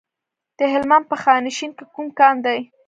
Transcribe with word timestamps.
د 0.57 0.59
هلمند 0.73 1.05
په 1.11 1.15
خانشین 1.23 1.71
کې 1.77 1.85
کوم 1.93 2.07
کان 2.19 2.35
دی؟ 2.45 2.59